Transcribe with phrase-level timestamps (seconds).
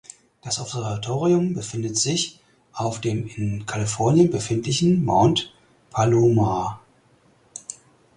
[0.41, 2.39] Das Observatorium befindet sich
[2.73, 5.53] auf dem in Kalifornien befindlichen Mount
[5.91, 6.81] Palomar.